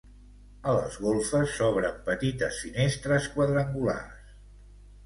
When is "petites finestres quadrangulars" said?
2.09-4.35